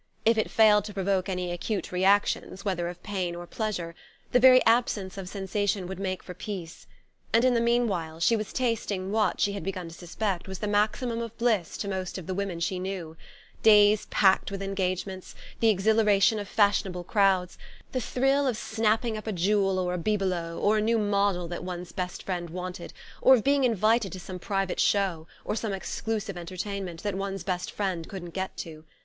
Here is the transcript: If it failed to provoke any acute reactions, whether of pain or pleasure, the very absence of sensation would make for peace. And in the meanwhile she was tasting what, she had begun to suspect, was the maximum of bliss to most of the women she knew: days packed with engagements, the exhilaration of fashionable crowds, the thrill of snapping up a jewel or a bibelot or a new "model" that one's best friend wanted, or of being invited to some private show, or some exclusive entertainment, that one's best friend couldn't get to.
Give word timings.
If 0.25 0.35
it 0.35 0.49
failed 0.49 0.83
to 0.85 0.95
provoke 0.95 1.29
any 1.29 1.51
acute 1.51 1.91
reactions, 1.91 2.65
whether 2.65 2.87
of 2.89 3.03
pain 3.03 3.35
or 3.35 3.45
pleasure, 3.45 3.93
the 4.31 4.39
very 4.39 4.65
absence 4.65 5.15
of 5.15 5.29
sensation 5.29 5.85
would 5.85 5.99
make 5.99 6.23
for 6.23 6.33
peace. 6.33 6.87
And 7.31 7.45
in 7.45 7.53
the 7.53 7.61
meanwhile 7.61 8.19
she 8.19 8.35
was 8.35 8.51
tasting 8.51 9.11
what, 9.11 9.39
she 9.39 9.51
had 9.53 9.61
begun 9.63 9.89
to 9.89 9.93
suspect, 9.93 10.47
was 10.47 10.57
the 10.57 10.67
maximum 10.67 11.21
of 11.21 11.37
bliss 11.37 11.77
to 11.77 11.87
most 11.87 12.17
of 12.17 12.25
the 12.25 12.33
women 12.33 12.59
she 12.59 12.79
knew: 12.79 13.15
days 13.61 14.07
packed 14.07 14.49
with 14.49 14.63
engagements, 14.63 15.35
the 15.59 15.69
exhilaration 15.69 16.39
of 16.39 16.47
fashionable 16.47 17.03
crowds, 17.03 17.59
the 17.91 18.01
thrill 18.01 18.47
of 18.47 18.57
snapping 18.57 19.17
up 19.17 19.27
a 19.27 19.31
jewel 19.31 19.77
or 19.77 19.93
a 19.93 19.99
bibelot 19.99 20.57
or 20.59 20.79
a 20.79 20.81
new 20.81 20.97
"model" 20.97 21.47
that 21.47 21.63
one's 21.63 21.91
best 21.91 22.23
friend 22.23 22.49
wanted, 22.49 22.91
or 23.21 23.35
of 23.35 23.43
being 23.43 23.63
invited 23.65 24.11
to 24.11 24.19
some 24.19 24.39
private 24.39 24.79
show, 24.79 25.27
or 25.45 25.55
some 25.55 25.73
exclusive 25.73 26.39
entertainment, 26.39 27.03
that 27.03 27.13
one's 27.13 27.43
best 27.43 27.69
friend 27.71 28.09
couldn't 28.09 28.31
get 28.33 28.57
to. 28.57 28.83